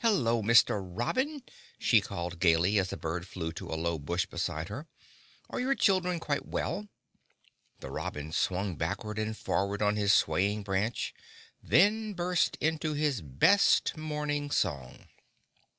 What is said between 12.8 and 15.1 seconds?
his best morning song.